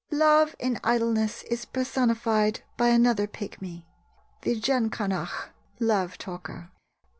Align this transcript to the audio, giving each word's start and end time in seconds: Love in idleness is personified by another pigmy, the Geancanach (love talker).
Love 0.09 0.55
in 0.57 0.79
idleness 0.83 1.43
is 1.43 1.63
personified 1.63 2.61
by 2.75 2.87
another 2.87 3.27
pigmy, 3.27 3.85
the 4.41 4.59
Geancanach 4.59 5.49
(love 5.79 6.17
talker). 6.17 6.71